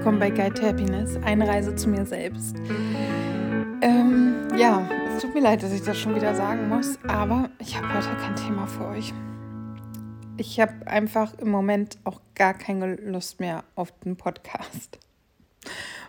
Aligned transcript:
willkommen 0.00 0.18
bei 0.18 0.30
Guide 0.30 0.54
to 0.54 0.62
Happiness, 0.66 1.18
eine 1.24 1.46
Reise 1.46 1.76
zu 1.76 1.86
mir 1.86 2.06
selbst. 2.06 2.56
Ähm, 3.82 4.48
ja, 4.56 4.88
es 5.14 5.20
tut 5.20 5.34
mir 5.34 5.42
leid, 5.42 5.62
dass 5.62 5.74
ich 5.74 5.82
das 5.82 5.98
schon 5.98 6.14
wieder 6.14 6.34
sagen 6.34 6.70
muss, 6.70 6.98
aber 7.06 7.50
ich 7.58 7.76
habe 7.76 7.86
heute 7.92 8.08
kein 8.16 8.34
Thema 8.34 8.66
für 8.66 8.86
euch. 8.86 9.12
Ich 10.38 10.58
habe 10.58 10.86
einfach 10.86 11.34
im 11.34 11.50
Moment 11.50 11.98
auch 12.04 12.22
gar 12.34 12.54
keine 12.54 12.96
Lust 12.96 13.40
mehr 13.40 13.62
auf 13.74 13.92
den 14.00 14.16
Podcast. 14.16 14.98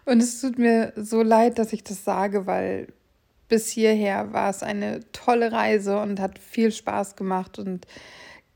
Und 0.06 0.24
es 0.24 0.40
tut 0.40 0.58
mir 0.58 0.94
so 0.96 1.22
leid, 1.22 1.60
dass 1.60 1.74
ich 1.74 1.84
das 1.84 2.06
sage, 2.06 2.48
weil 2.48 2.88
bis 3.50 3.68
hierher 3.68 4.32
war 4.32 4.52
es 4.52 4.64
eine 4.64 5.02
tolle 5.12 5.52
Reise 5.52 6.00
und 6.00 6.22
hat 6.22 6.40
viel 6.40 6.72
Spaß 6.72 7.18
gemacht 7.18 7.60
und 7.60 7.86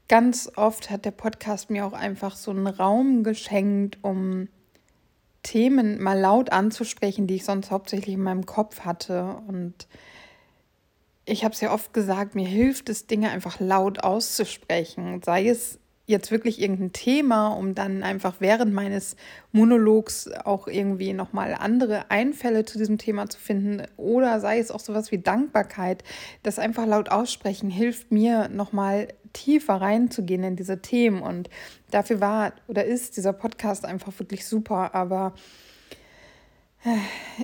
ganz 0.07 0.50
oft 0.56 0.89
hat 0.89 1.04
der 1.04 1.11
Podcast 1.11 1.70
mir 1.70 1.86
auch 1.86 1.92
einfach 1.92 2.38
so 2.38 2.52
einen 2.52 2.68
Raum 2.68 3.24
geschenkt, 3.24 3.97
um 4.02 4.47
Themen 5.46 6.02
mal 6.02 6.20
laut 6.20 6.52
anzusprechen, 6.52 7.28
die 7.28 7.36
ich 7.36 7.46
sonst 7.46 7.70
hauptsächlich 7.70 8.16
in 8.16 8.24
meinem 8.24 8.48
Kopf 8.48 8.82
hatte. 8.82 9.38
Und 9.48 9.88
ich 11.26 11.44
habe 11.44 11.54
es 11.54 11.62
ja 11.62 11.71
oft 11.71 11.94
gesagt, 11.94 12.34
mir 12.34 12.48
hilft 12.48 12.90
es, 12.90 13.06
Dinge 13.06 13.30
einfach 13.30 13.60
laut 13.60 14.04
auszusprechen. 14.04 15.21
Sei 15.24 15.48
es 15.48 15.80
jetzt 16.08 16.32
wirklich 16.32 16.60
irgendein 16.60 16.94
Thema, 16.94 17.50
um 17.50 17.76
dann 17.76 18.02
einfach 18.02 18.36
während 18.40 18.74
meines 18.74 19.16
Monologs 19.52 20.32
auch 20.32 20.68
irgendwie 20.68 21.14
nochmal 21.14 21.54
andere 21.54 22.10
Einfälle 22.10 22.66
zu 22.66 22.80
diesem 22.80 22.98
Thema 22.98 23.30
zu 23.30 23.40
finden. 23.40 23.84
Oder 23.98 24.40
sei 24.40 24.57
es 24.57 24.71
auch 24.71 24.80
sowas 24.80 25.12
wie 25.12 25.20
Dankbarkeit. 25.20 26.04
Das 26.42 26.57
einfach 26.57 26.88
laut 26.88 27.10
aussprechen 27.10 27.70
hilft 27.70 28.12
mir 28.12 28.50
nochmal 28.50 29.10
tiefer 29.36 29.75
reinzugehen 29.75 30.44
in 30.44 30.56
diese 30.56 30.82
Themen. 30.82 31.21
Und 31.21 31.50
dafür 31.92 32.22
war 32.22 32.53
oder 32.67 32.86
ist 32.86 33.17
dieser 33.17 33.34
Podcast 33.34 33.86
einfach 33.86 34.17
wirklich 34.17 34.48
super. 34.48 34.95
Aber 34.95 35.34
äh, 36.84 36.98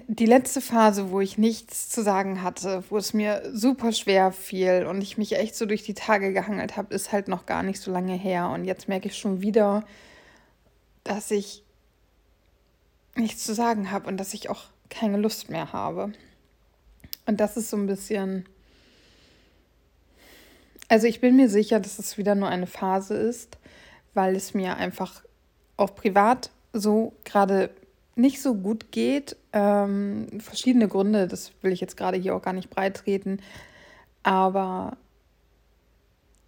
die 0.07 0.25
letzte 0.25 0.61
Phase, 0.61 1.11
wo 1.11 1.19
ich 1.19 1.37
nichts 1.37 1.89
zu 1.89 2.01
sagen 2.01 2.41
hatte, 2.41 2.83
wo 2.89 2.97
es 2.97 3.13
mir 3.13 3.43
super 3.53 3.91
schwer 3.91 4.31
fiel 4.31 4.87
und 4.89 5.01
ich 5.01 5.17
mich 5.17 5.35
echt 5.35 5.55
so 5.55 5.65
durch 5.65 5.83
die 5.83 5.93
Tage 5.93 6.33
gehangelt 6.33 6.77
habe, 6.77 6.93
ist 6.93 7.11
halt 7.11 7.27
noch 7.27 7.45
gar 7.45 7.61
nicht 7.61 7.81
so 7.81 7.91
lange 7.91 8.15
her. 8.15 8.49
Und 8.49 8.65
jetzt 8.65 8.87
merke 8.87 9.07
ich 9.07 9.17
schon 9.17 9.41
wieder, 9.41 9.83
dass 11.03 11.29
ich 11.29 11.63
nichts 13.15 13.43
zu 13.45 13.53
sagen 13.53 13.91
habe 13.91 14.07
und 14.07 14.17
dass 14.17 14.33
ich 14.33 14.49
auch 14.49 14.63
keine 14.89 15.17
Lust 15.17 15.49
mehr 15.49 15.73
habe. 15.73 16.13
Und 17.25 17.39
das 17.39 17.57
ist 17.57 17.69
so 17.69 17.77
ein 17.77 17.87
bisschen 17.87 18.45
also 20.91 21.07
ich 21.07 21.21
bin 21.21 21.37
mir 21.37 21.47
sicher, 21.47 21.79
dass 21.79 21.99
es 21.99 22.17
wieder 22.17 22.35
nur 22.35 22.49
eine 22.49 22.67
Phase 22.67 23.15
ist, 23.15 23.57
weil 24.13 24.35
es 24.35 24.53
mir 24.53 24.75
einfach 24.75 25.23
auch 25.77 25.95
privat 25.95 26.49
so 26.73 27.13
gerade 27.23 27.69
nicht 28.17 28.41
so 28.41 28.55
gut 28.55 28.91
geht. 28.91 29.37
Ähm, 29.53 30.27
verschiedene 30.41 30.89
Gründe, 30.89 31.29
das 31.29 31.53
will 31.61 31.71
ich 31.71 31.79
jetzt 31.79 31.95
gerade 31.95 32.17
hier 32.17 32.35
auch 32.35 32.41
gar 32.41 32.51
nicht 32.51 32.69
breit 32.69 32.97
treten. 32.97 33.39
Aber 34.21 34.97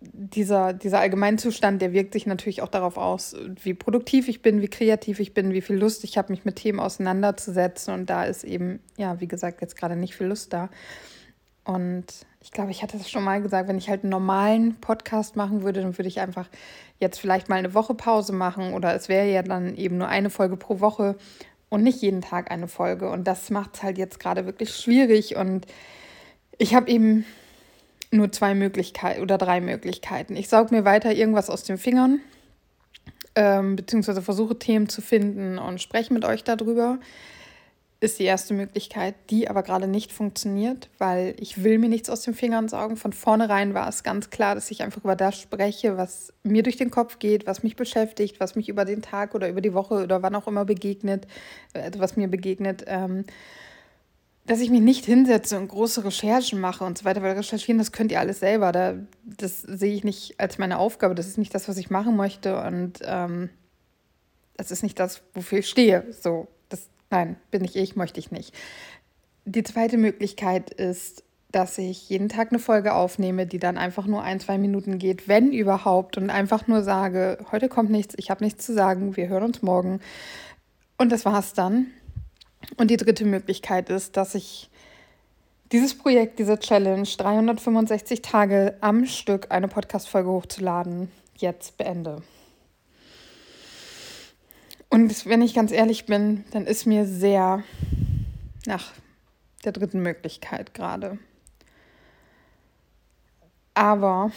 dieser, 0.01 0.73
dieser 0.73 0.99
Allgemeinzustand, 0.99 1.81
der 1.81 1.93
wirkt 1.93 2.11
sich 2.11 2.25
natürlich 2.25 2.61
auch 2.61 2.67
darauf 2.67 2.97
aus, 2.97 3.37
wie 3.63 3.73
produktiv 3.73 4.27
ich 4.27 4.41
bin, 4.41 4.61
wie 4.61 4.67
kreativ 4.67 5.21
ich 5.21 5.33
bin, 5.33 5.53
wie 5.53 5.61
viel 5.61 5.77
Lust 5.77 6.03
ich 6.03 6.17
habe, 6.17 6.33
mich 6.33 6.43
mit 6.43 6.57
Themen 6.57 6.81
auseinanderzusetzen. 6.81 7.93
Und 7.93 8.09
da 8.09 8.25
ist 8.25 8.43
eben, 8.43 8.81
ja, 8.97 9.21
wie 9.21 9.27
gesagt, 9.29 9.61
jetzt 9.61 9.77
gerade 9.77 9.95
nicht 9.95 10.17
viel 10.17 10.27
Lust 10.27 10.51
da. 10.51 10.69
Und 11.65 12.05
ich 12.41 12.51
glaube, 12.51 12.71
ich 12.71 12.83
hatte 12.83 12.97
es 12.97 13.09
schon 13.09 13.23
mal 13.23 13.41
gesagt, 13.41 13.69
wenn 13.69 13.77
ich 13.77 13.89
halt 13.89 14.03
einen 14.03 14.11
normalen 14.11 14.75
Podcast 14.75 15.35
machen 15.35 15.63
würde, 15.63 15.81
dann 15.81 15.97
würde 15.97 16.09
ich 16.09 16.19
einfach 16.19 16.49
jetzt 16.99 17.19
vielleicht 17.19 17.47
mal 17.47 17.55
eine 17.55 17.73
Woche 17.73 17.93
Pause 17.93 18.33
machen 18.33 18.73
oder 18.73 18.93
es 18.93 19.07
wäre 19.07 19.29
ja 19.29 19.43
dann 19.43 19.75
eben 19.75 19.97
nur 19.97 20.07
eine 20.07 20.29
Folge 20.29 20.57
pro 20.57 20.79
Woche 20.81 21.15
und 21.69 21.83
nicht 21.83 22.01
jeden 22.01 22.21
Tag 22.21 22.51
eine 22.51 22.67
Folge. 22.67 23.09
Und 23.09 23.25
das 23.25 23.49
macht 23.49 23.75
es 23.75 23.83
halt 23.83 23.97
jetzt 23.97 24.19
gerade 24.19 24.45
wirklich 24.45 24.75
schwierig. 24.75 25.37
Und 25.37 25.65
ich 26.57 26.75
habe 26.75 26.89
eben 26.89 27.25
nur 28.11 28.31
zwei 28.31 28.53
Möglichkeiten 28.53 29.21
oder 29.21 29.37
drei 29.37 29.59
Möglichkeiten. 29.59 30.35
Ich 30.35 30.49
saug 30.49 30.71
mir 30.71 30.85
weiter 30.85 31.13
irgendwas 31.13 31.49
aus 31.49 31.63
den 31.63 31.77
Fingern, 31.77 32.19
ähm, 33.35 33.75
beziehungsweise 33.75 34.21
versuche 34.21 34.59
Themen 34.59 34.87
zu 34.87 35.01
finden 35.01 35.57
und 35.57 35.81
spreche 35.81 36.13
mit 36.13 36.25
euch 36.25 36.43
darüber 36.43 36.99
ist 38.03 38.19
die 38.19 38.25
erste 38.25 38.53
Möglichkeit, 38.53 39.15
die 39.29 39.49
aber 39.49 39.63
gerade 39.63 39.87
nicht 39.87 40.11
funktioniert, 40.11 40.89
weil 40.97 41.35
ich 41.39 41.63
will 41.63 41.79
mir 41.79 41.87
nichts 41.87 42.09
aus 42.09 42.21
den 42.21 42.33
Fingern 42.33 42.67
saugen. 42.67 42.97
Von 42.97 43.13
vornherein 43.13 43.73
war 43.73 43.87
es 43.87 44.03
ganz 44.03 44.29
klar, 44.29 44.55
dass 44.55 44.69
ich 44.71 44.83
einfach 44.83 45.03
über 45.03 45.15
das 45.15 45.39
spreche, 45.39 45.95
was 45.95 46.33
mir 46.43 46.63
durch 46.63 46.75
den 46.75 46.91
Kopf 46.91 47.19
geht, 47.19 47.47
was 47.47 47.63
mich 47.63 47.77
beschäftigt, 47.77 48.41
was 48.41 48.55
mich 48.55 48.67
über 48.67 48.83
den 48.83 49.01
Tag 49.01 49.35
oder 49.35 49.47
über 49.47 49.61
die 49.61 49.73
Woche 49.73 50.03
oder 50.03 50.21
wann 50.21 50.35
auch 50.35 50.47
immer 50.47 50.65
begegnet, 50.65 51.27
also 51.73 51.99
was 51.99 52.17
mir 52.17 52.27
begegnet. 52.27 52.83
Ähm, 52.87 53.23
dass 54.45 54.59
ich 54.59 54.69
mich 54.69 54.81
nicht 54.81 55.05
hinsetze 55.05 55.57
und 55.57 55.69
große 55.69 56.03
Recherchen 56.03 56.59
mache 56.59 56.83
und 56.83 56.97
so 56.97 57.05
weiter, 57.05 57.21
weil 57.21 57.37
recherchieren, 57.37 57.77
das 57.77 57.93
könnt 57.93 58.11
ihr 58.11 58.19
alles 58.19 58.41
selber. 58.41 58.73
Da, 58.73 58.95
das 59.23 59.61
sehe 59.61 59.93
ich 59.93 60.03
nicht 60.03 60.37
als 60.41 60.57
meine 60.57 60.77
Aufgabe. 60.77 61.15
Das 61.15 61.27
ist 61.27 61.37
nicht 61.37 61.55
das, 61.55 61.69
was 61.69 61.77
ich 61.77 61.89
machen 61.89 62.17
möchte 62.17 62.61
und 62.61 62.99
ähm, 63.05 63.49
das 64.57 64.71
ist 64.71 64.83
nicht 64.83 64.99
das, 64.99 65.21
wofür 65.33 65.59
ich 65.59 65.69
stehe. 65.69 66.05
So, 66.11 66.49
Nein, 67.13 67.35
bin 67.51 67.63
ich 67.63 67.75
ich, 67.75 67.95
möchte 67.95 68.19
ich 68.19 68.31
nicht. 68.31 68.55
Die 69.45 69.61
zweite 69.61 69.97
Möglichkeit 69.97 70.71
ist, 70.71 71.23
dass 71.51 71.77
ich 71.77 72.09
jeden 72.09 72.27
Tag 72.27 72.51
eine 72.51 72.57
Folge 72.57 72.95
aufnehme, 72.95 73.45
die 73.45 73.59
dann 73.59 73.77
einfach 73.77 74.07
nur 74.07 74.23
ein, 74.23 74.39
zwei 74.39 74.57
Minuten 74.57 74.97
geht, 74.97 75.27
wenn 75.27 75.51
überhaupt, 75.51 76.17
und 76.17 76.31
einfach 76.31 76.65
nur 76.65 76.81
sage, 76.81 77.37
heute 77.51 77.69
kommt 77.69 77.91
nichts, 77.91 78.15
ich 78.17 78.31
habe 78.31 78.43
nichts 78.43 78.65
zu 78.65 78.73
sagen, 78.73 79.15
wir 79.15 79.27
hören 79.27 79.43
uns 79.43 79.61
morgen. 79.61 79.99
Und 80.97 81.11
das 81.11 81.23
war's 81.23 81.53
dann. 81.53 81.91
Und 82.77 82.89
die 82.89 82.97
dritte 82.97 83.25
Möglichkeit 83.25 83.91
ist, 83.91 84.17
dass 84.17 84.33
ich 84.33 84.71
dieses 85.71 85.95
Projekt, 85.95 86.39
diese 86.39 86.57
Challenge, 86.57 87.07
365 87.07 88.23
Tage 88.23 88.75
am 88.81 89.05
Stück 89.05 89.51
eine 89.51 89.67
Podcast-Folge 89.67 90.31
hochzuladen, 90.31 91.11
jetzt 91.37 91.77
beende. 91.77 92.23
Und 94.93 95.25
wenn 95.25 95.41
ich 95.41 95.55
ganz 95.55 95.71
ehrlich 95.71 96.05
bin, 96.05 96.45
dann 96.51 96.67
ist 96.67 96.85
mir 96.85 97.07
sehr 97.07 97.63
nach 98.67 98.91
der 99.65 99.71
dritten 99.71 100.03
Möglichkeit 100.03 100.75
gerade. 100.75 101.17
Aber 103.73 104.31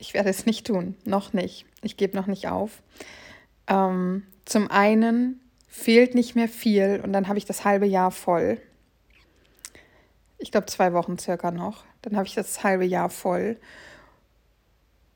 ich 0.00 0.14
werde 0.14 0.30
es 0.30 0.46
nicht 0.46 0.66
tun, 0.66 0.96
noch 1.04 1.32
nicht. 1.32 1.64
Ich 1.82 1.96
gebe 1.96 2.16
noch 2.16 2.26
nicht 2.26 2.48
auf. 2.48 2.82
Ähm, 3.68 4.24
zum 4.46 4.68
einen 4.68 5.38
fehlt 5.68 6.16
nicht 6.16 6.34
mehr 6.34 6.48
viel 6.48 7.00
und 7.04 7.12
dann 7.12 7.28
habe 7.28 7.38
ich 7.38 7.44
das 7.44 7.64
halbe 7.64 7.86
Jahr 7.86 8.10
voll. 8.10 8.60
Ich 10.38 10.50
glaube 10.50 10.66
zwei 10.66 10.92
Wochen 10.92 11.18
circa 11.18 11.52
noch. 11.52 11.84
Dann 12.02 12.16
habe 12.16 12.26
ich 12.26 12.34
das 12.34 12.64
halbe 12.64 12.84
Jahr 12.84 13.10
voll. 13.10 13.56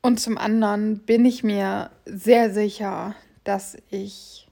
Und 0.01 0.21
zum 0.21 0.37
anderen 0.37 0.99
bin 0.99 1.25
ich 1.25 1.43
mir 1.43 1.91
sehr 2.05 2.49
sicher, 2.49 3.13
dass 3.43 3.75
ich 3.89 4.43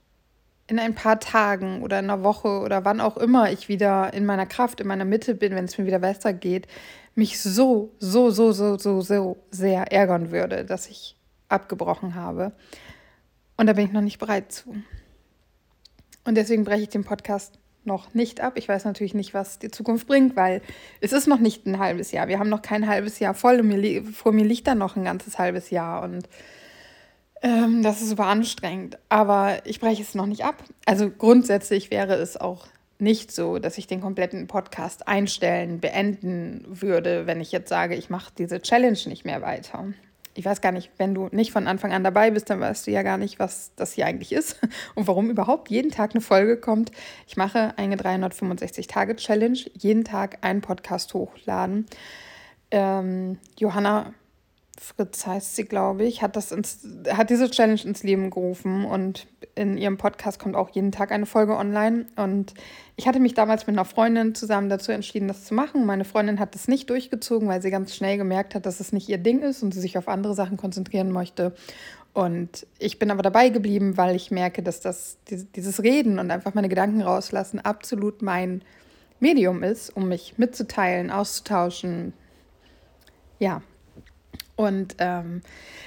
in 0.72 0.78
ein 0.78 0.94
paar 0.94 1.20
Tagen 1.20 1.82
oder 1.82 1.98
in 1.98 2.08
einer 2.08 2.24
Woche 2.24 2.48
oder 2.60 2.86
wann 2.86 3.02
auch 3.02 3.18
immer 3.18 3.52
ich 3.52 3.68
wieder 3.68 4.14
in 4.14 4.24
meiner 4.24 4.46
Kraft, 4.46 4.80
in 4.80 4.86
meiner 4.86 5.04
Mitte 5.04 5.34
bin, 5.34 5.54
wenn 5.54 5.66
es 5.66 5.76
mir 5.76 5.84
wieder 5.84 5.98
besser 5.98 6.32
geht, 6.32 6.66
mich 7.14 7.42
so, 7.42 7.92
so, 7.98 8.30
so, 8.30 8.52
so, 8.52 8.78
so, 8.78 9.02
so 9.02 9.36
sehr 9.50 9.92
ärgern 9.92 10.30
würde, 10.30 10.64
dass 10.64 10.88
ich 10.88 11.14
abgebrochen 11.50 12.14
habe. 12.14 12.52
Und 13.58 13.66
da 13.66 13.74
bin 13.74 13.84
ich 13.84 13.92
noch 13.92 14.00
nicht 14.00 14.18
bereit 14.18 14.50
zu. 14.50 14.74
Und 16.24 16.36
deswegen 16.36 16.64
breche 16.64 16.84
ich 16.84 16.88
den 16.88 17.04
Podcast 17.04 17.58
noch 17.84 18.14
nicht 18.14 18.40
ab. 18.40 18.54
Ich 18.56 18.66
weiß 18.66 18.86
natürlich 18.86 19.12
nicht, 19.12 19.34
was 19.34 19.58
die 19.58 19.70
Zukunft 19.70 20.06
bringt, 20.06 20.36
weil 20.36 20.62
es 21.02 21.12
ist 21.12 21.26
noch 21.26 21.40
nicht 21.40 21.66
ein 21.66 21.80
halbes 21.80 22.12
Jahr. 22.12 22.28
Wir 22.28 22.38
haben 22.38 22.48
noch 22.48 22.62
kein 22.62 22.88
halbes 22.88 23.18
Jahr 23.18 23.34
voll 23.34 23.60
und 23.60 23.68
mir, 23.68 24.04
vor 24.04 24.32
mir 24.32 24.46
liegt 24.46 24.68
dann 24.68 24.78
noch 24.78 24.96
ein 24.96 25.04
ganzes 25.04 25.38
halbes 25.38 25.68
Jahr. 25.68 26.02
Und 26.02 26.30
ähm, 27.42 27.82
das 27.82 28.00
ist 28.00 28.10
super 28.10 28.26
anstrengend, 28.26 28.98
aber 29.08 29.66
ich 29.66 29.80
breche 29.80 30.02
es 30.02 30.14
noch 30.14 30.26
nicht 30.26 30.44
ab. 30.44 30.62
Also 30.86 31.10
grundsätzlich 31.10 31.90
wäre 31.90 32.14
es 32.14 32.36
auch 32.36 32.66
nicht 32.98 33.32
so, 33.32 33.58
dass 33.58 33.78
ich 33.78 33.88
den 33.88 34.00
kompletten 34.00 34.46
Podcast 34.46 35.08
einstellen, 35.08 35.80
beenden 35.80 36.64
würde, 36.68 37.26
wenn 37.26 37.40
ich 37.40 37.50
jetzt 37.50 37.68
sage, 37.68 37.96
ich 37.96 38.10
mache 38.10 38.32
diese 38.38 38.62
Challenge 38.62 38.98
nicht 39.06 39.24
mehr 39.24 39.42
weiter. 39.42 39.86
Ich 40.34 40.44
weiß 40.44 40.60
gar 40.60 40.72
nicht, 40.72 40.90
wenn 40.96 41.14
du 41.14 41.28
nicht 41.32 41.52
von 41.52 41.66
Anfang 41.66 41.92
an 41.92 42.04
dabei 42.04 42.30
bist, 42.30 42.48
dann 42.48 42.60
weißt 42.60 42.86
du 42.86 42.92
ja 42.92 43.02
gar 43.02 43.18
nicht, 43.18 43.40
was 43.40 43.72
das 43.74 43.92
hier 43.92 44.06
eigentlich 44.06 44.32
ist 44.32 44.58
und 44.94 45.08
warum 45.08 45.28
überhaupt 45.28 45.68
jeden 45.68 45.90
Tag 45.90 46.12
eine 46.12 46.20
Folge 46.20 46.56
kommt. 46.56 46.92
Ich 47.26 47.36
mache 47.36 47.74
eine 47.76 47.96
365-Tage-Challenge, 47.96 49.58
jeden 49.74 50.04
Tag 50.04 50.38
einen 50.42 50.60
Podcast 50.60 51.12
hochladen. 51.12 51.86
Ähm, 52.70 53.38
Johanna 53.58 54.14
Fritz 54.80 55.26
heißt 55.26 55.54
sie, 55.54 55.64
glaube 55.64 56.04
ich, 56.04 56.22
hat, 56.22 56.34
das 56.34 56.50
ins, 56.50 56.80
hat 57.10 57.30
diese 57.30 57.50
Challenge 57.50 57.80
ins 57.84 58.02
Leben 58.02 58.30
gerufen 58.30 58.84
und 58.84 59.26
in 59.54 59.76
ihrem 59.76 59.98
Podcast 59.98 60.38
kommt 60.38 60.56
auch 60.56 60.70
jeden 60.70 60.92
Tag 60.92 61.12
eine 61.12 61.26
Folge 61.26 61.56
online. 61.56 62.06
Und 62.16 62.54
ich 62.96 63.06
hatte 63.06 63.20
mich 63.20 63.34
damals 63.34 63.66
mit 63.66 63.76
einer 63.76 63.84
Freundin 63.84 64.34
zusammen 64.34 64.70
dazu 64.70 64.90
entschieden, 64.90 65.28
das 65.28 65.44
zu 65.44 65.54
machen. 65.54 65.84
Meine 65.84 66.04
Freundin 66.04 66.40
hat 66.40 66.54
das 66.54 66.68
nicht 66.68 66.88
durchgezogen, 66.88 67.48
weil 67.48 67.60
sie 67.60 67.70
ganz 67.70 67.94
schnell 67.94 68.16
gemerkt 68.16 68.54
hat, 68.54 68.64
dass 68.64 68.80
es 68.80 68.92
nicht 68.92 69.08
ihr 69.08 69.18
Ding 69.18 69.42
ist 69.42 69.62
und 69.62 69.74
sie 69.74 69.80
sich 69.80 69.98
auf 69.98 70.08
andere 70.08 70.34
Sachen 70.34 70.56
konzentrieren 70.56 71.12
möchte. 71.12 71.54
Und 72.14 72.66
ich 72.78 72.98
bin 72.98 73.10
aber 73.10 73.22
dabei 73.22 73.50
geblieben, 73.50 73.96
weil 73.96 74.16
ich 74.16 74.30
merke, 74.30 74.62
dass 74.62 74.80
das 74.80 75.18
dieses 75.28 75.82
Reden 75.82 76.18
und 76.18 76.30
einfach 76.30 76.54
meine 76.54 76.68
Gedanken 76.68 77.02
rauslassen 77.02 77.60
absolut 77.60 78.22
mein 78.22 78.62
Medium 79.20 79.62
ist, 79.62 79.90
um 79.96 80.08
mich 80.08 80.34
mitzuteilen, 80.36 81.10
auszutauschen. 81.10 82.12
Ja. 83.38 83.62
Und 84.56 84.96
ähm, 84.98 85.42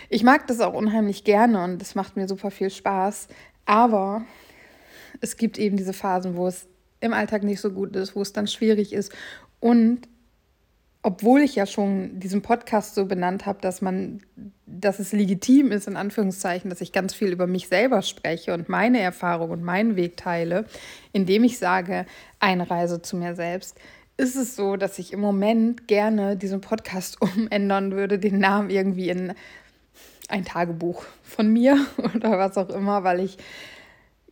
ich 0.10 0.24
mag 0.24 0.48
das 0.48 0.60
auch 0.60 0.74
unheimlich 0.74 1.24
gerne 1.24 1.64
und 1.64 1.82
es 1.82 1.96
macht 1.96 2.18
mir 2.18 2.28
super 2.28 2.52
viel 2.52 2.70
Spaß. 2.70 3.28
Aber 3.66 4.24
es 5.22 5.38
gibt 5.38 5.58
eben 5.58 5.78
diese 5.78 5.94
Phasen, 5.94 6.36
wo 6.36 6.48
es 6.48 6.68
im 7.00 7.14
Alltag 7.14 7.44
nicht 7.44 7.62
so 7.62 7.72
gut 7.72 7.96
ist, 7.96 8.16
wo 8.16 8.22
es 8.22 8.34
dann 8.34 8.48
schwierig 8.48 8.94
ist. 8.94 9.12
Und 9.60 10.08
obwohl 11.06 11.42
ich 11.42 11.54
ja 11.54 11.68
schon 11.68 12.20
diesen 12.20 12.42
Podcast 12.42 12.96
so 12.96 13.06
benannt 13.06 13.46
habe, 13.46 13.62
dass 13.62 13.80
man, 13.80 14.22
dass 14.66 14.98
es 14.98 15.12
legitim 15.12 15.72
ist, 15.72 15.88
in 15.88 15.98
Anführungszeichen, 15.98 16.72
dass 16.72 16.82
ich 16.82 16.92
ganz 16.92 17.14
viel 17.14 17.32
über 17.32 17.46
mich 17.46 17.68
selber 17.68 18.02
spreche 18.02 18.56
und 18.56 18.70
meine 18.70 19.00
Erfahrung 19.00 19.52
und 19.52 19.62
meinen 19.62 19.96
Weg 19.98 20.18
teile, 20.18 20.66
indem 21.14 21.44
ich 21.44 21.60
sage, 21.60 22.08
eine 22.40 22.72
Reise 22.72 23.04
zu 23.04 23.18
mir 23.18 23.36
selbst, 23.36 23.78
ist 24.18 24.36
es 24.36 24.56
so, 24.56 24.76
dass 24.78 25.00
ich 25.00 25.14
im 25.14 25.20
Moment 25.20 25.88
gerne 25.88 26.38
diesen 26.38 26.62
Podcast 26.62 27.22
umändern 27.38 27.92
würde, 27.92 28.20
den 28.20 28.40
Namen 28.40 28.70
irgendwie 28.70 29.10
in 29.10 29.34
ein 30.28 30.46
Tagebuch 30.46 31.04
von 31.24 31.52
mir 31.52 31.86
oder 32.16 32.38
was 32.40 32.58
auch 32.58 32.70
immer, 32.70 33.04
weil 33.04 33.20
ich 33.20 33.38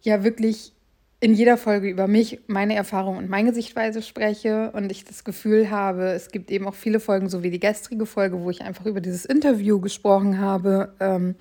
ja 0.02 0.24
wirklich 0.24 0.74
in 1.20 1.34
jeder 1.34 1.56
Folge 1.56 1.90
über 1.90 2.08
mich, 2.08 2.40
meine 2.48 2.76
Erfahrung 2.76 3.16
und 3.16 3.30
meine 3.30 3.54
Sichtweise 3.54 4.02
spreche 4.02 4.72
und 4.72 4.92
ich 4.92 5.06
das 5.06 5.24
Gefühl 5.24 5.72
habe, 5.72 6.08
es 6.12 6.32
gibt 6.32 6.52
eben 6.52 6.68
auch 6.68 6.74
viele 6.74 7.00
Folgen, 7.00 7.30
so 7.30 7.44
wie 7.44 7.50
die 7.50 7.62
gestrige 7.62 8.06
Folge, 8.06 8.42
wo 8.42 8.50
ich 8.50 8.62
einfach 8.62 8.86
über 8.86 9.00
dieses 9.00 9.24
Interview 9.24 9.80
gesprochen 9.80 10.40
habe, 10.40 10.94
ähm, 11.00 11.36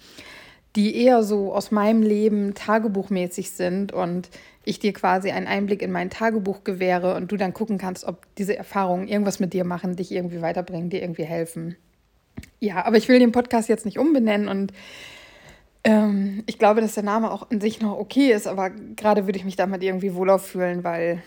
die 0.76 0.96
eher 0.96 1.22
so 1.22 1.52
aus 1.52 1.70
meinem 1.70 2.02
Leben 2.02 2.54
tagebuchmäßig 2.54 3.50
sind 3.50 3.92
und 3.92 4.30
ich 4.64 4.78
dir 4.78 4.92
quasi 4.92 5.30
einen 5.30 5.46
Einblick 5.46 5.82
in 5.82 5.92
mein 5.92 6.08
Tagebuch 6.08 6.64
gewähre 6.64 7.14
und 7.14 7.30
du 7.30 7.36
dann 7.36 7.52
gucken 7.52 7.78
kannst, 7.78 8.04
ob 8.04 8.26
diese 8.36 8.56
Erfahrungen 8.56 9.08
irgendwas 9.08 9.40
mit 9.40 9.52
dir 9.52 9.64
machen, 9.64 9.96
dich 9.96 10.12
irgendwie 10.12 10.40
weiterbringen, 10.40 10.88
dir 10.88 11.02
irgendwie 11.02 11.24
helfen. 11.24 11.76
Ja, 12.60 12.84
aber 12.86 12.96
ich 12.96 13.08
will 13.08 13.18
den 13.18 13.32
Podcast 13.32 13.68
jetzt 13.68 13.84
nicht 13.84 13.98
umbenennen 13.98 14.48
und 14.48 14.72
ähm, 15.84 16.44
ich 16.46 16.58
glaube, 16.58 16.80
dass 16.80 16.94
der 16.94 17.02
Name 17.02 17.30
auch 17.30 17.50
in 17.50 17.60
sich 17.60 17.80
noch 17.80 17.98
okay 17.98 18.32
ist, 18.32 18.46
aber 18.46 18.70
gerade 18.70 19.26
würde 19.26 19.38
ich 19.38 19.44
mich 19.44 19.56
damit 19.56 19.82
irgendwie 19.82 20.14
wohler 20.14 20.38
fühlen, 20.38 20.84
weil 20.84 21.22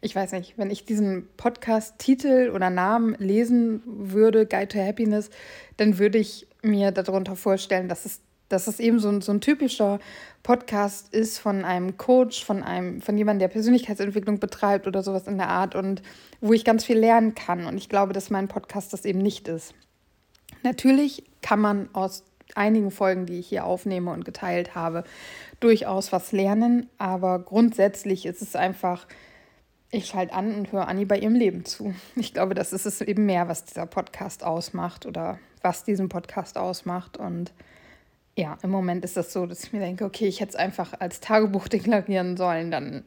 ich 0.00 0.14
weiß 0.14 0.32
nicht, 0.32 0.58
wenn 0.58 0.70
ich 0.70 0.84
diesen 0.84 1.28
Podcast-Titel 1.36 2.50
oder 2.54 2.70
Namen 2.70 3.14
lesen 3.18 3.82
würde, 3.86 4.46
Guide 4.46 4.68
to 4.68 4.78
Happiness, 4.78 5.30
dann 5.76 5.98
würde 5.98 6.18
ich 6.18 6.47
mir 6.62 6.90
darunter 6.90 7.36
vorstellen, 7.36 7.88
dass 7.88 8.04
es, 8.04 8.20
dass 8.48 8.66
es 8.66 8.80
eben 8.80 8.98
so 8.98 9.08
ein, 9.08 9.20
so 9.20 9.32
ein 9.32 9.40
typischer 9.40 9.98
Podcast 10.42 11.12
ist 11.12 11.38
von 11.38 11.64
einem 11.64 11.96
Coach, 11.96 12.44
von 12.44 12.62
einem, 12.62 13.00
von 13.02 13.16
jemandem, 13.16 13.40
der 13.40 13.48
Persönlichkeitsentwicklung 13.48 14.38
betreibt 14.38 14.86
oder 14.86 15.02
sowas 15.02 15.26
in 15.26 15.38
der 15.38 15.48
Art 15.48 15.74
und 15.74 16.02
wo 16.40 16.52
ich 16.52 16.64
ganz 16.64 16.84
viel 16.84 16.98
lernen 16.98 17.34
kann. 17.34 17.66
Und 17.66 17.76
ich 17.76 17.88
glaube, 17.88 18.12
dass 18.12 18.30
mein 18.30 18.48
Podcast 18.48 18.92
das 18.92 19.04
eben 19.04 19.20
nicht 19.20 19.48
ist. 19.48 19.74
Natürlich 20.62 21.24
kann 21.42 21.60
man 21.60 21.88
aus 21.92 22.24
einigen 22.54 22.90
Folgen, 22.90 23.26
die 23.26 23.38
ich 23.38 23.48
hier 23.48 23.64
aufnehme 23.64 24.10
und 24.12 24.24
geteilt 24.24 24.74
habe, 24.74 25.04
durchaus 25.60 26.12
was 26.12 26.32
lernen. 26.32 26.88
Aber 26.98 27.38
grundsätzlich 27.38 28.26
ist 28.26 28.42
es 28.42 28.56
einfach, 28.56 29.06
ich 29.90 30.06
schalte 30.06 30.34
an 30.34 30.54
und 30.54 30.72
höre 30.72 30.88
Anni 30.88 31.04
bei 31.04 31.18
ihrem 31.18 31.34
Leben 31.34 31.64
zu. 31.64 31.94
Ich 32.16 32.34
glaube, 32.34 32.54
das 32.54 32.72
ist 32.72 32.86
es 32.86 33.00
eben 33.00 33.26
mehr, 33.26 33.48
was 33.48 33.64
dieser 33.64 33.86
Podcast 33.86 34.44
ausmacht 34.44 35.06
oder 35.06 35.38
was 35.62 35.84
diesen 35.84 36.08
Podcast 36.08 36.58
ausmacht. 36.58 37.16
Und 37.16 37.52
ja, 38.36 38.58
im 38.62 38.70
Moment 38.70 39.04
ist 39.04 39.16
das 39.16 39.32
so, 39.32 39.46
dass 39.46 39.64
ich 39.64 39.72
mir 39.72 39.80
denke, 39.80 40.04
okay, 40.04 40.26
ich 40.26 40.40
hätte 40.40 40.50
es 40.50 40.56
einfach 40.56 40.92
als 40.98 41.20
Tagebuch 41.20 41.68
deklarieren 41.68 42.36
sollen, 42.36 42.70
dann 42.70 43.04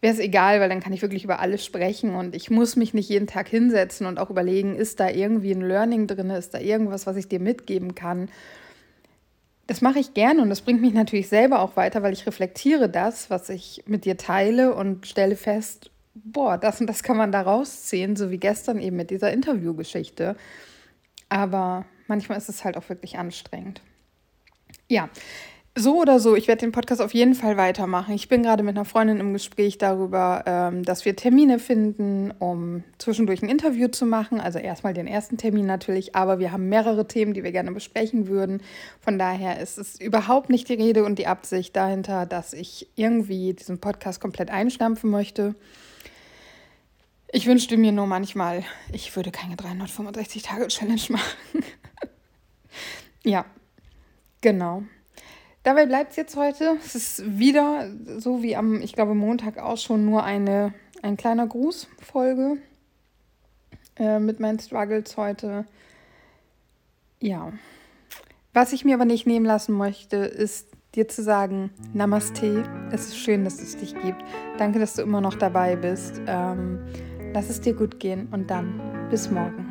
wäre 0.00 0.14
es 0.14 0.20
egal, 0.20 0.60
weil 0.60 0.68
dann 0.68 0.80
kann 0.80 0.92
ich 0.92 1.02
wirklich 1.02 1.24
über 1.24 1.40
alles 1.40 1.64
sprechen 1.64 2.14
und 2.14 2.36
ich 2.36 2.50
muss 2.50 2.76
mich 2.76 2.94
nicht 2.94 3.08
jeden 3.08 3.26
Tag 3.26 3.48
hinsetzen 3.48 4.06
und 4.06 4.18
auch 4.18 4.30
überlegen, 4.30 4.76
ist 4.76 5.00
da 5.00 5.08
irgendwie 5.08 5.50
ein 5.50 5.60
Learning 5.60 6.06
drin, 6.06 6.30
ist 6.30 6.54
da 6.54 6.60
irgendwas, 6.60 7.06
was 7.06 7.16
ich 7.16 7.28
dir 7.28 7.40
mitgeben 7.40 7.96
kann 7.96 8.28
das 9.68 9.82
mache 9.82 9.98
ich 9.98 10.14
gerne 10.14 10.40
und 10.40 10.48
das 10.48 10.62
bringt 10.62 10.80
mich 10.80 10.94
natürlich 10.94 11.28
selber 11.28 11.60
auch 11.60 11.76
weiter, 11.76 12.02
weil 12.02 12.14
ich 12.14 12.26
reflektiere 12.26 12.88
das, 12.88 13.28
was 13.28 13.50
ich 13.50 13.84
mit 13.86 14.06
dir 14.06 14.16
teile 14.16 14.74
und 14.74 15.06
stelle 15.06 15.36
fest, 15.36 15.90
boah, 16.24 16.58
das 16.58 16.80
und 16.80 16.86
das 16.86 17.02
kann 17.02 17.16
man 17.16 17.32
da 17.32 17.42
rausziehen, 17.42 18.16
so 18.16 18.30
wie 18.30 18.38
gestern 18.38 18.78
eben 18.80 18.96
mit 18.96 19.10
dieser 19.10 19.32
Interviewgeschichte. 19.32 20.36
Aber 21.28 21.84
manchmal 22.06 22.38
ist 22.38 22.48
es 22.48 22.64
halt 22.64 22.76
auch 22.76 22.88
wirklich 22.88 23.18
anstrengend. 23.18 23.82
Ja, 24.88 25.08
so 25.78 26.00
oder 26.00 26.18
so, 26.18 26.34
ich 26.34 26.48
werde 26.48 26.60
den 26.60 26.72
Podcast 26.72 27.00
auf 27.00 27.14
jeden 27.14 27.34
Fall 27.34 27.56
weitermachen. 27.56 28.12
Ich 28.14 28.28
bin 28.28 28.42
gerade 28.42 28.62
mit 28.62 28.76
einer 28.76 28.84
Freundin 28.84 29.20
im 29.20 29.32
Gespräch 29.32 29.78
darüber, 29.78 30.42
ähm, 30.46 30.82
dass 30.82 31.04
wir 31.04 31.14
Termine 31.14 31.58
finden, 31.58 32.32
um 32.38 32.82
zwischendurch 32.98 33.42
ein 33.42 33.48
Interview 33.48 33.88
zu 33.88 34.04
machen. 34.04 34.40
Also 34.40 34.58
erstmal 34.58 34.92
den 34.92 35.06
ersten 35.06 35.36
Termin 35.36 35.66
natürlich, 35.66 36.16
aber 36.16 36.38
wir 36.40 36.50
haben 36.50 36.68
mehrere 36.68 37.06
Themen, 37.06 37.32
die 37.32 37.44
wir 37.44 37.52
gerne 37.52 37.70
besprechen 37.70 38.26
würden. 38.26 38.60
Von 39.00 39.18
daher 39.18 39.60
ist 39.60 39.78
es 39.78 40.00
überhaupt 40.00 40.50
nicht 40.50 40.68
die 40.68 40.74
Rede 40.74 41.04
und 41.04 41.18
die 41.18 41.28
Absicht 41.28 41.76
dahinter, 41.76 42.26
dass 42.26 42.52
ich 42.52 42.88
irgendwie 42.96 43.54
diesen 43.54 43.78
Podcast 43.78 44.20
komplett 44.20 44.50
einstampfen 44.50 45.10
möchte. 45.10 45.54
Ich 47.30 47.46
wünschte 47.46 47.76
mir 47.76 47.92
nur 47.92 48.06
manchmal, 48.06 48.64
ich 48.90 49.14
würde 49.14 49.30
keine 49.30 49.54
365-Tage-Challenge 49.56 51.02
machen. 51.10 51.64
ja, 53.24 53.44
genau. 54.40 54.82
Dabei 55.62 55.84
bleibt 55.84 56.12
es 56.12 56.16
jetzt 56.16 56.36
heute. 56.36 56.78
Es 56.82 56.94
ist 56.94 57.38
wieder 57.38 57.90
so 58.16 58.42
wie 58.42 58.56
am, 58.56 58.80
ich 58.80 58.94
glaube, 58.94 59.14
Montag 59.14 59.58
auch 59.58 59.76
schon 59.76 60.06
nur 60.06 60.24
eine, 60.24 60.72
ein 61.02 61.18
kleiner 61.18 61.46
Grußfolge 61.46 62.56
äh, 63.96 64.18
mit 64.18 64.40
meinen 64.40 64.58
Struggles 64.58 65.18
heute. 65.18 65.66
Ja. 67.20 67.52
Was 68.54 68.72
ich 68.72 68.86
mir 68.86 68.94
aber 68.94 69.04
nicht 69.04 69.26
nehmen 69.26 69.44
lassen 69.44 69.74
möchte, 69.74 70.16
ist 70.16 70.68
dir 70.94 71.08
zu 71.08 71.22
sagen, 71.22 71.70
Namaste. 71.92 72.64
Es 72.90 73.08
ist 73.08 73.18
schön, 73.18 73.44
dass 73.44 73.60
es 73.60 73.76
dich 73.76 73.94
gibt. 74.00 74.22
Danke, 74.56 74.78
dass 74.78 74.94
du 74.94 75.02
immer 75.02 75.20
noch 75.20 75.34
dabei 75.34 75.76
bist. 75.76 76.22
Ähm, 76.26 76.80
lass 77.32 77.50
es 77.50 77.60
dir 77.60 77.74
gut 77.74 78.00
gehen 78.00 78.28
und 78.30 78.50
dann 78.50 79.08
bis 79.10 79.30
morgen. 79.30 79.67